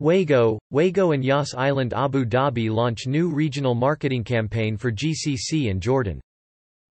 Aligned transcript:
Wago, 0.00 0.58
Wago 0.72 1.12
and 1.12 1.24
Yas 1.24 1.54
Island 1.54 1.94
Abu 1.94 2.24
Dhabi 2.24 2.68
launch 2.68 3.06
new 3.06 3.28
regional 3.28 3.76
marketing 3.76 4.24
campaign 4.24 4.76
for 4.76 4.90
GCC 4.90 5.70
in 5.70 5.80
Jordan. 5.80 6.20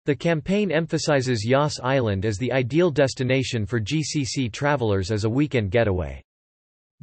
The 0.05 0.15
campaign 0.15 0.71
emphasizes 0.71 1.43
Yas 1.43 1.79
Island 1.79 2.25
as 2.25 2.37
the 2.37 2.51
ideal 2.51 2.91
destination 2.91 3.65
for 3.65 3.81
GCC 3.81 4.51
travelers 4.51 5.09
as 5.09 5.23
a 5.23 5.29
weekend 5.29 5.71
getaway. 5.71 6.21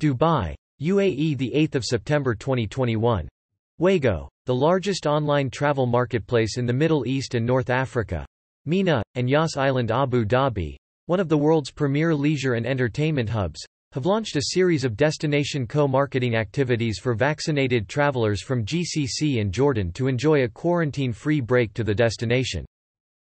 Dubai, 0.01 0.55
UAE 0.81 1.37
the 1.37 1.51
8th 1.55 1.75
of 1.75 1.85
September 1.85 2.37
2021. 2.37 3.29
Wago, 3.79 4.29
the 4.47 4.55
largest 4.55 5.07
online 5.07 5.51
travel 5.51 5.87
marketplace 5.87 6.59
in 6.59 6.67
the 6.67 6.73
Middle 6.73 7.09
East 7.09 7.35
and 7.35 7.45
North 7.45 7.71
Africa. 7.71 8.25
MENA, 8.67 9.03
and 9.17 9.29
Yas 9.29 9.57
Island 9.57 9.91
Abu 9.91 10.25
Dhabi, 10.25 10.77
one 11.07 11.19
of 11.19 11.29
the 11.29 11.39
world's 11.39 11.73
premier 11.73 12.15
leisure 12.15 12.55
and 12.55 12.67
entertainment 12.67 13.29
hubs, 13.29 13.65
have 13.93 14.05
launched 14.05 14.37
a 14.37 14.49
series 14.51 14.85
of 14.85 14.99
destination 14.99 15.67
co-marketing 15.67 16.37
activities 16.37 16.99
for 16.99 17.15
vaccinated 17.15 17.89
travelers 17.89 18.43
from 18.43 18.67
GCC 18.67 19.41
and 19.41 19.51
Jordan 19.51 19.93
to 19.93 20.09
enjoy 20.09 20.43
a 20.43 20.49
quarantine-free 20.49 21.41
break 21.41 21.73
to 21.73 21.83
the 21.83 21.95
destination. 21.95 22.67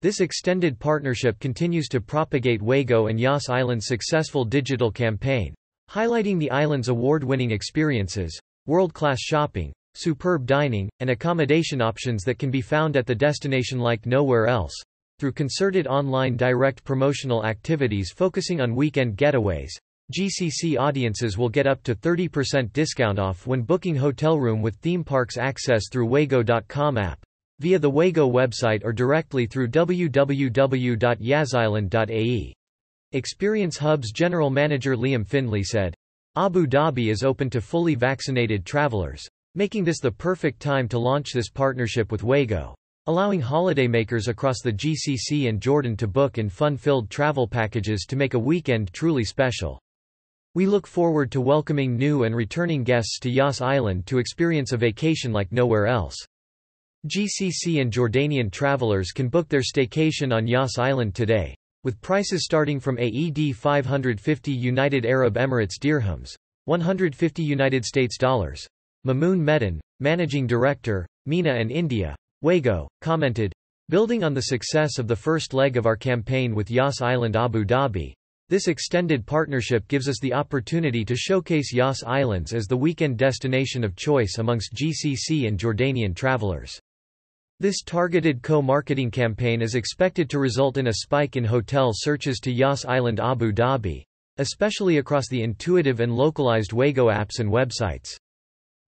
This 0.03 0.21
extended 0.21 0.79
partnership 0.79 1.41
continues 1.41 1.89
to 1.89 2.03
propagate 2.03 2.61
Wago 2.61 3.07
and 3.07 3.19
Yas 3.19 3.49
Island's 3.49 3.87
successful 3.87 4.45
digital 4.45 4.91
campaign, 4.91 5.55
highlighting 5.91 6.39
the 6.39 6.51
island's 6.51 6.89
award-winning 6.89 7.53
experiences, 7.53 8.39
world-class 8.67 9.19
shopping, 9.19 9.73
superb 9.95 10.45
dining, 10.45 10.91
and 11.01 11.09
accommodation 11.09 11.81
options 11.81 12.23
that 12.25 12.39
can 12.39 12.51
be 12.51 12.61
found 12.61 12.99
at 12.99 13.07
the 13.07 13.15
destination 13.15 13.79
like 13.79 14.05
nowhere 14.05 14.47
else. 14.47 14.75
Through 15.19 15.33
concerted 15.33 15.87
online 15.87 16.37
direct 16.37 16.85
promotional 16.85 17.47
activities 17.47 18.13
focusing 18.15 18.61
on 18.61 18.77
weekend 18.77 19.17
getaways, 19.17 19.71
GCC 20.11 20.79
audiences 20.79 21.39
will 21.39 21.49
get 21.49 21.67
up 21.67 21.83
to 21.85 21.95
30% 21.95 22.71
discount 22.73 23.19
off 23.19 23.47
when 23.47 23.63
booking 23.63 23.95
hotel 23.95 24.39
room 24.39 24.61
with 24.61 24.75
theme 24.77 25.05
parks 25.05 25.39
access 25.39 25.85
through 25.91 26.07
Wago.com 26.07 26.99
app, 26.99 27.25
via 27.61 27.79
the 27.79 27.89
Wago 27.89 28.29
website 28.29 28.85
or 28.85 28.93
directly 28.93 29.47
through 29.47 29.69
www.yasisland.ae. 29.69 32.55
Experience 33.13 33.77
Hub's 33.77 34.13
general 34.13 34.51
manager 34.51 34.97
Liam 34.97 35.27
Findlay 35.27 35.63
said, 35.63 35.95
Abu 36.37 36.67
Dhabi 36.67 37.11
is 37.11 37.23
open 37.23 37.51
to 37.51 37.61
fully 37.61 37.95
vaccinated 37.95 38.65
travelers, 38.65 39.29
making 39.55 39.85
this 39.85 40.01
the 40.01 40.11
perfect 40.11 40.61
time 40.61 40.89
to 40.89 40.99
launch 40.99 41.33
this 41.33 41.51
partnership 41.51 42.13
with 42.13 42.23
Wago, 42.23 42.75
allowing 43.07 43.43
holidaymakers 43.43 44.29
across 44.29 44.61
the 44.63 44.73
GCC 44.73 45.49
and 45.49 45.61
Jordan 45.61 45.97
to 45.97 46.07
book 46.07 46.39
in 46.39 46.49
fun-filled 46.49 47.11
travel 47.11 47.49
packages 47.49 48.07
to 48.09 48.17
make 48.17 48.35
a 48.35 48.39
weekend 48.39 48.93
truly 48.93 49.25
special. 49.25 49.81
We 50.57 50.67
look 50.67 50.85
forward 50.85 51.31
to 51.31 51.41
welcoming 51.41 51.97
new 51.97 52.25
and 52.25 52.35
returning 52.35 52.83
guests 52.83 53.21
to 53.21 53.31
Yas 53.31 53.61
Island 53.61 54.07
to 54.07 54.19
experience 54.19 54.73
a 54.73 54.77
vacation 54.77 55.33
like 55.33 55.53
nowhere 55.53 55.87
else. 55.87 56.17
GCC 57.07 57.81
and 57.81 57.93
Jordanian 57.93 58.51
travelers 58.51 59.13
can 59.13 59.29
book 59.29 59.49
their 59.49 59.61
staycation 59.61 60.35
on 60.35 60.49
Yas 60.49 60.77
Island 60.77 61.15
today, 61.15 61.55
with 61.85 62.01
prices 62.01 62.45
starting 62.45 62.81
from 62.81 62.99
AED 62.99 63.55
550 63.55 64.51
United 64.51 65.07
Arab 65.07 65.37
Emirates 65.37 65.79
dirhams, 65.81 66.35
150 66.65 67.43
United 67.45 67.85
States 67.85 68.19
dollars. 68.19 68.67
Mamoun 69.07 69.41
Hmedan, 69.41 69.79
managing 70.01 70.49
director, 70.49 71.07
MENA 71.27 71.55
and 71.55 71.71
India, 71.71 72.17
Wago, 72.43 72.89
commented, 73.03 73.53
Building 73.89 74.23
on 74.23 74.35
the 74.35 74.43
success 74.43 74.99
of 74.99 75.09
the 75.09 75.17
first 75.17 75.53
leg 75.53 75.77
of 75.77 75.85
our 75.85 75.97
campaign 75.97 76.55
with 76.55 76.71
Yas 76.71 77.01
Island 77.01 77.35
Abu 77.35 77.65
Dhabi, 77.65 78.15
this 78.51 78.67
extended 78.67 79.25
partnership 79.25 79.87
gives 79.87 80.09
us 80.09 80.19
the 80.19 80.35
opportunity 80.35 81.05
to 81.05 81.15
showcase 81.15 81.73
Yas 81.73 82.03
Islands 82.05 82.53
as 82.53 82.67
the 82.67 82.77
weekend 82.77 83.17
destination 83.17 83.85
of 83.85 83.95
choice 83.95 84.39
amongst 84.39 84.75
GCC 84.75 85.47
and 85.47 85.57
Jordanian 85.57 86.17
travelers. 86.17 86.77
This 87.61 87.83
targeted 87.83 88.43
co-marketing 88.43 89.13
campaign 89.13 89.63
is 89.63 89.77
expected 89.77 90.29
to 90.31 90.41
result 90.41 90.79
in 90.79 90.89
a 90.89 90.95
spike 90.95 91.37
in 91.37 91.45
hotel 91.45 91.93
searches 91.95 92.41
to 92.41 92.51
Yas 92.51 92.85
Island 92.85 93.21
Abu 93.21 93.53
Dhabi, 93.53 94.03
especially 94.39 94.99
across 94.99 95.29
the 95.29 95.45
intuitive 95.45 96.01
and 96.01 96.13
localized 96.13 96.73
Wago 96.73 97.07
apps 97.07 97.39
and 97.39 97.49
websites. 97.49 98.17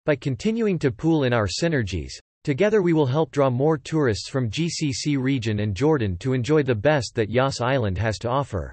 By 0.06 0.16
continuing 0.16 0.80
to 0.80 0.90
pool 0.90 1.26
in 1.26 1.34
our 1.34 1.48
synergies, 1.48 2.14
together 2.46 2.82
we 2.82 2.94
will 2.94 3.08
help 3.08 3.32
draw 3.32 3.50
more 3.50 3.78
tourists 3.78 4.30
from 4.30 4.50
GCC 4.50 5.22
region 5.22 5.60
and 5.60 5.76
Jordan 5.76 6.16
to 6.20 6.32
enjoy 6.32 6.64
the 6.64 6.74
best 6.74 7.14
that 7.16 7.30
Yas 7.30 7.60
Island 7.60 7.98
has 7.98 8.18
to 8.20 8.30
offer. 8.30 8.72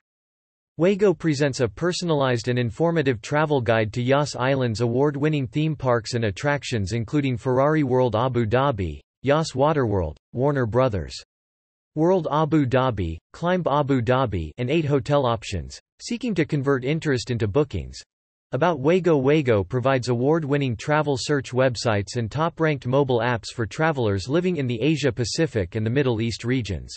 Wago 0.78 1.14
presents 1.14 1.60
a 1.60 1.68
personalized 1.68 2.48
and 2.48 2.58
informative 2.58 3.22
travel 3.22 3.62
guide 3.62 3.94
to 3.94 4.02
Yas 4.02 4.36
Island's 4.36 4.82
award-winning 4.82 5.46
theme 5.46 5.74
parks 5.74 6.12
and 6.12 6.26
attractions 6.26 6.92
including 6.92 7.38
Ferrari 7.38 7.82
World 7.82 8.14
Abu 8.14 8.44
Dhabi, 8.44 9.00
Yas 9.22 9.52
Waterworld, 9.52 10.16
Warner 10.34 10.66
Brothers. 10.66 11.18
World 11.94 12.28
Abu 12.30 12.66
Dhabi, 12.66 13.16
Climb 13.32 13.62
Abu 13.66 14.02
Dhabi 14.02 14.50
and 14.58 14.68
eight 14.68 14.84
hotel 14.84 15.24
options, 15.24 15.80
seeking 16.02 16.34
to 16.34 16.44
convert 16.44 16.84
interest 16.84 17.30
into 17.30 17.48
bookings. 17.48 17.98
About 18.52 18.78
Wago 18.78 19.16
Wago 19.16 19.64
provides 19.64 20.10
award-winning 20.10 20.76
travel 20.76 21.16
search 21.18 21.52
websites 21.52 22.16
and 22.16 22.30
top-ranked 22.30 22.86
mobile 22.86 23.20
apps 23.20 23.46
for 23.50 23.64
travelers 23.64 24.28
living 24.28 24.58
in 24.58 24.66
the 24.66 24.82
Asia-Pacific 24.82 25.74
and 25.74 25.86
the 25.86 25.90
Middle 25.90 26.20
East 26.20 26.44
regions. 26.44 26.94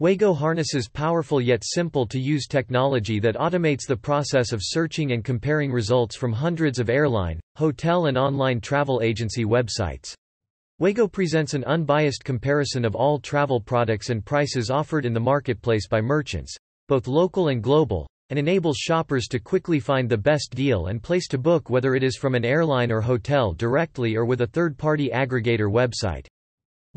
Wago 0.00 0.32
harnesses 0.32 0.86
powerful 0.86 1.40
yet 1.40 1.64
simple-to-use 1.64 2.46
technology 2.46 3.18
that 3.18 3.34
automates 3.34 3.84
the 3.84 3.96
process 3.96 4.52
of 4.52 4.60
searching 4.62 5.10
and 5.10 5.24
comparing 5.24 5.72
results 5.72 6.14
from 6.14 6.32
hundreds 6.32 6.78
of 6.78 6.88
airline, 6.88 7.40
hotel 7.56 8.06
and 8.06 8.16
online 8.16 8.60
travel 8.60 9.00
agency 9.02 9.44
websites. 9.44 10.14
Wago 10.78 11.08
presents 11.08 11.54
an 11.54 11.64
unbiased 11.64 12.24
comparison 12.24 12.84
of 12.84 12.94
all 12.94 13.18
travel 13.18 13.60
products 13.60 14.10
and 14.10 14.24
prices 14.24 14.70
offered 14.70 15.04
in 15.04 15.12
the 15.12 15.18
marketplace 15.18 15.88
by 15.88 16.00
merchants, 16.00 16.56
both 16.86 17.08
local 17.08 17.48
and 17.48 17.60
global, 17.60 18.08
and 18.30 18.38
enables 18.38 18.76
shoppers 18.76 19.26
to 19.26 19.40
quickly 19.40 19.80
find 19.80 20.08
the 20.08 20.16
best 20.16 20.54
deal 20.54 20.86
and 20.86 21.02
place 21.02 21.26
to 21.26 21.38
book 21.38 21.70
whether 21.70 21.96
it 21.96 22.04
is 22.04 22.16
from 22.16 22.36
an 22.36 22.44
airline 22.44 22.92
or 22.92 23.00
hotel 23.00 23.52
directly 23.52 24.14
or 24.14 24.24
with 24.24 24.42
a 24.42 24.46
third-party 24.46 25.10
aggregator 25.12 25.68
website. 25.68 26.28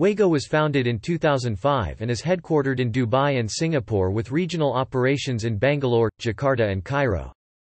Wago 0.01 0.27
was 0.27 0.47
founded 0.47 0.87
in 0.87 0.97
2005 0.97 2.01
and 2.01 2.09
is 2.09 2.23
headquartered 2.23 2.79
in 2.79 2.91
Dubai 2.91 3.39
and 3.39 3.47
Singapore 3.47 4.09
with 4.09 4.31
regional 4.31 4.73
operations 4.73 5.43
in 5.43 5.59
Bangalore, 5.59 6.09
Jakarta 6.19 6.71
and 6.71 6.83
Cairo. 6.83 7.31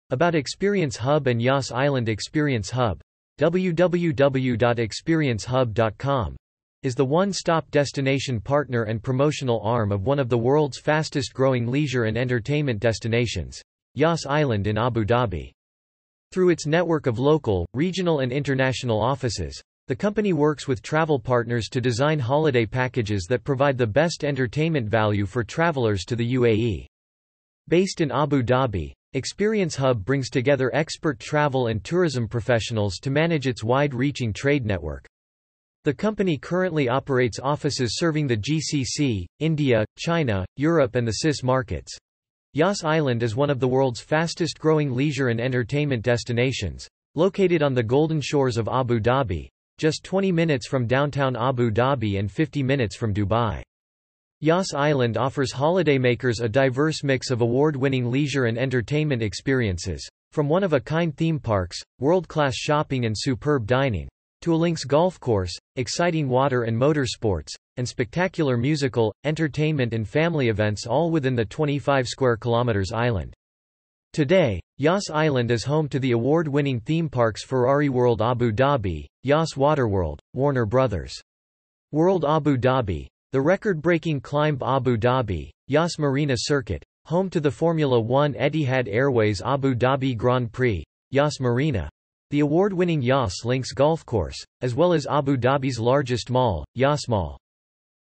About 0.09 0.35
Experience 0.35 0.97
Hub 0.97 1.27
and 1.27 1.43
Yas 1.43 1.71
Island 1.71 2.09
Experience 2.09 2.71
Hub. 2.71 3.03
www.experiencehub.com 3.39 6.37
is 6.83 6.95
the 6.95 7.05
one-stop 7.05 7.71
destination 7.71 8.41
partner 8.41 8.85
and 8.85 9.03
promotional 9.03 9.61
arm 9.61 9.93
of 9.93 10.07
one 10.07 10.19
of 10.19 10.31
the 10.31 10.39
world's 10.39 10.81
fastest-growing 10.81 11.71
leisure 11.71 12.05
and 12.05 12.17
entertainment 12.17 12.81
destinations, 12.81 13.61
Yas 13.93 14.25
Island 14.25 14.67
in 14.67 14.79
Abu 14.79 15.05
Dhabi. 15.05 15.51
Through 16.33 16.49
its 16.49 16.65
network 16.65 17.07
of 17.07 17.19
local, 17.19 17.67
regional 17.75 18.21
and 18.21 18.33
international 18.33 18.99
offices, 18.99 19.63
the 19.87 19.95
company 19.95 20.33
works 20.33 20.67
with 20.67 20.81
travel 20.81 21.19
partners 21.19 21.69
to 21.69 21.81
design 21.81 22.19
holiday 22.19 22.65
packages 22.65 23.27
that 23.29 23.45
provide 23.45 23.77
the 23.77 23.87
best 23.87 24.25
entertainment 24.25 24.89
value 24.89 25.27
for 25.27 25.45
travelers 25.45 26.05
to 26.07 26.17
the 26.17 26.35
UAE. 26.35 26.87
Based 27.69 28.01
in 28.01 28.11
Abu 28.11 28.43
Dhabi, 28.43 28.93
Experience 29.13 29.77
Hub 29.77 30.05
brings 30.05 30.31
together 30.31 30.75
expert 30.75 31.21
travel 31.21 31.67
and 31.67 31.85
tourism 31.85 32.27
professionals 32.27 32.97
to 32.97 33.11
manage 33.11 33.47
its 33.47 33.63
wide-reaching 33.63 34.33
trade 34.33 34.65
network. 34.65 35.07
The 35.85 35.93
company 35.93 36.39
currently 36.39 36.89
operates 36.89 37.39
offices 37.39 37.99
serving 37.99 38.27
the 38.27 38.39
GCC, 38.39 39.27
India, 39.39 39.85
China, 39.99 40.47
Europe 40.57 40.95
and 40.95 41.07
the 41.07 41.13
CIS 41.13 41.43
markets. 41.43 41.95
Yas 42.55 42.83
Island 42.85 43.23
is 43.23 43.37
one 43.37 43.51
of 43.51 43.61
the 43.61 43.69
world's 43.69 44.01
fastest-growing 44.01 44.95
leisure 44.95 45.29
and 45.29 45.41
entertainment 45.41 46.03
destinations, 46.03 46.89
located 47.15 47.63
on 47.63 47.75
the 47.75 47.83
golden 47.83 48.21
shores 48.21 48.57
of 48.57 48.67
Abu 48.67 48.99
Dhabi, 48.99 49.49
just 49.79 50.05
20 50.05 50.33
minutes 50.33 50.67
from 50.67 50.87
downtown 50.87 51.37
Abu 51.37 51.71
Dhabi 51.71 52.19
and 52.19 52.31
50 52.31 52.63
minutes 52.63 52.97
from 52.97 53.13
Dubai. 53.13 53.63
Yas 54.41 54.75
Island 54.75 55.17
offers 55.17 55.53
holidaymakers 55.53 56.43
a 56.43 56.49
diverse 56.49 57.03
mix 57.03 57.31
of 57.31 57.41
award-winning 57.41 58.11
leisure 58.11 58.45
and 58.45 58.59
entertainment 58.59 59.23
experiences, 59.23 60.07
from 60.33 60.49
one-of-a-kind 60.49 61.17
theme 61.17 61.39
parks, 61.39 61.81
world-class 61.99 62.55
shopping 62.55 63.07
and 63.07 63.15
superb 63.17 63.67
dining, 63.67 64.09
to 64.43 64.53
a 64.53 64.57
links 64.57 64.85
golf 64.85 65.19
course, 65.19 65.57
exciting 65.77 66.29
water 66.29 66.65
and 66.65 66.77
motor 66.77 67.07
sports, 67.07 67.55
and 67.77 67.89
spectacular 67.89 68.57
musical, 68.57 69.15
entertainment 69.25 69.95
and 69.95 70.09
family 70.09 70.49
events 70.49 70.87
all 70.87 71.11
within 71.11 71.35
the 71.35 71.45
25 71.45 72.07
square 72.07 72.37
kilometers 72.37 72.93
island. 72.93 73.33
Today, 74.15 74.61
Yas 74.79 75.11
Island 75.13 75.51
is 75.51 75.65
home 75.65 75.89
to 75.89 75.99
the 75.99 76.13
award-winning 76.13 76.79
theme 76.79 77.09
parks 77.09 77.43
Ferrari 77.43 77.89
World 77.89 78.23
Abu 78.23 78.53
Dhabi, 78.53 79.07
Yas 79.25 79.55
Waterworld, 79.55 80.21
Warner 80.35 80.67
Brothers. 80.67 81.21
World 81.91 82.25
Abu 82.25 82.57
Dhabi, 82.57 83.09
the 83.33 83.41
record-breaking 83.41 84.21
Climb 84.21 84.57
Abu 84.63 84.97
Dhabi, 84.97 85.51
Yas 85.67 85.99
Marina 85.99 86.37
Circuit, 86.39 86.85
home 87.07 87.29
to 87.29 87.41
the 87.41 87.51
Formula 87.51 87.99
One 87.99 88.35
Etihad 88.35 88.87
Airways 88.87 89.43
Abu 89.43 89.75
Dhabi 89.75 90.17
Grand 90.17 90.53
Prix, 90.53 90.85
Yas 91.11 91.41
Marina, 91.41 91.91
the 92.31 92.39
award-winning 92.39 93.03
Yas 93.03 93.45
Links 93.45 93.73
Golf 93.73 94.07
Course, 94.07 94.41
as 94.61 94.77
well 94.77 94.93
as 94.93 95.09
Abu 95.09 95.37
Dhabi's 95.37 95.81
largest 95.81 96.31
mall, 96.31 96.65
Yas 96.77 97.09
Mall. 97.09 97.37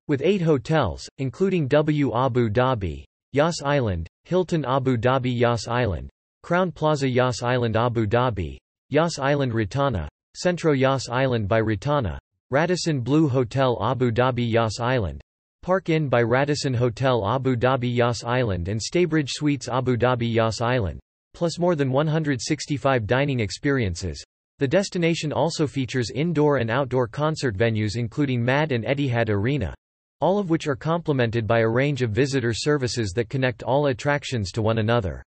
With 0.06 0.22
eight 0.22 0.40
hotels, 0.40 1.06
including 1.18 1.68
W 1.68 2.16
Abu 2.16 2.48
Dhabi, 2.48 3.04
Yas 3.34 3.60
Island, 3.62 4.07
Hilton 4.28 4.66
Abu 4.66 4.98
Dhabi 4.98 5.34
Yas 5.34 5.66
Island, 5.66 6.10
Crowne 6.44 6.70
Plaza 6.70 7.08
Yas 7.08 7.42
Island 7.42 7.78
Abu 7.78 8.06
Dhabi, 8.06 8.58
Yas 8.90 9.18
Island 9.18 9.52
Rotana, 9.52 10.06
Centro 10.36 10.72
Yas 10.72 11.08
Island 11.08 11.48
by 11.48 11.62
Rotana, 11.62 12.18
Radisson 12.50 13.00
Blu 13.00 13.26
Hotel 13.26 13.78
Abu 13.82 14.10
Dhabi 14.10 14.46
Yas 14.46 14.80
Island, 14.80 15.22
Park 15.62 15.88
Inn 15.88 16.10
by 16.10 16.20
Radisson 16.20 16.74
Hotel 16.74 17.26
Abu 17.26 17.56
Dhabi 17.56 17.90
Yas 17.90 18.22
Island 18.22 18.68
and 18.68 18.78
Staybridge 18.78 19.30
Suites 19.30 19.66
Abu 19.66 19.96
Dhabi 19.96 20.30
Yas 20.30 20.60
Island 20.60 21.00
plus 21.32 21.58
more 21.58 21.74
than 21.74 21.90
165 21.90 23.06
dining 23.06 23.40
experiences. 23.40 24.22
The 24.58 24.68
destination 24.68 25.32
also 25.32 25.66
features 25.66 26.10
indoor 26.10 26.58
and 26.58 26.70
outdoor 26.70 27.08
concert 27.08 27.56
venues 27.56 27.96
including 27.96 28.44
Mad 28.44 28.72
and 28.72 28.84
Etihad 28.84 29.30
Arena. 29.30 29.72
All 30.20 30.38
of 30.38 30.50
which 30.50 30.66
are 30.66 30.76
complemented 30.76 31.46
by 31.46 31.60
a 31.60 31.68
range 31.68 32.02
of 32.02 32.10
visitor 32.10 32.52
services 32.52 33.12
that 33.12 33.28
connect 33.28 33.62
all 33.62 33.86
attractions 33.86 34.50
to 34.52 34.62
one 34.62 34.78
another. 34.78 35.22